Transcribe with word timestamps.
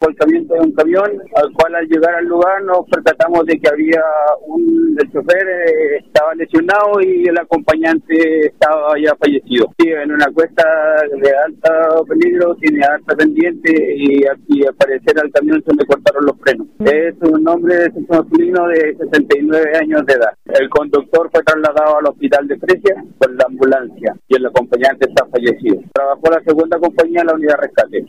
volcamiento 0.00 0.54
de 0.54 0.60
un 0.60 0.72
camión, 0.72 1.10
al 1.36 1.52
cual 1.52 1.74
al 1.74 1.86
llegar 1.86 2.14
al 2.14 2.24
lugar 2.24 2.62
nos 2.64 2.86
percatamos 2.88 3.44
de 3.44 3.58
que 3.58 3.68
había 3.68 4.02
un 4.46 4.80
el 5.00 5.12
chofer 5.12 5.46
eh, 5.48 5.96
estaba 6.04 6.34
lesionado 6.34 7.00
y 7.00 7.26
el 7.26 7.38
acompañante 7.38 8.46
estaba 8.46 8.94
ya 8.98 9.14
fallecido. 9.16 9.72
Sí, 9.78 9.88
en 9.88 10.12
una 10.12 10.26
cuesta 10.32 10.64
de 11.22 11.30
alto 11.46 12.04
peligro, 12.06 12.54
tiene 12.56 12.84
alta 12.84 13.14
pendiente 13.16 13.72
y, 13.96 14.22
y 14.48 14.66
al 14.66 14.74
parecer 14.74 15.18
al 15.20 15.30
camión 15.30 15.62
se 15.66 15.74
le 15.74 15.86
cortaron 15.86 16.26
los 16.26 16.36
frenos. 16.40 16.66
Mm. 16.78 16.86
Es 16.86 17.14
un 17.22 17.48
hombre 17.48 17.76
de 17.76 17.92
masculino 18.08 18.66
de 18.68 18.96
69 18.98 19.72
años 19.80 20.06
de 20.06 20.14
edad. 20.14 20.32
El 20.46 20.68
conductor 20.68 21.30
fue 21.32 21.42
trasladado 21.42 21.98
al 21.98 22.06
hospital 22.06 22.46
de 22.48 22.58
Fresia 22.58 23.04
por 23.18 23.32
la 23.34 23.44
ambulancia 23.46 24.14
y 24.28 24.36
el 24.36 24.46
acompañante 24.46 25.08
está 25.08 25.26
fallecido. 25.26 25.80
Trabajó 25.92 26.22
la 26.30 26.42
segunda 26.42 26.78
compañía 26.78 27.20
en 27.20 27.26
la 27.26 27.34
unidad 27.34 27.56
rescate. 27.60 28.06